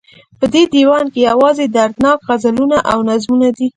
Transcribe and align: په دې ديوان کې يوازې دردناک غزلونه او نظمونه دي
په 0.39 0.45
دې 0.53 0.63
ديوان 0.73 1.05
کې 1.13 1.19
يوازې 1.31 1.65
دردناک 1.75 2.17
غزلونه 2.27 2.77
او 2.91 2.97
نظمونه 3.09 3.49
دي 3.57 3.67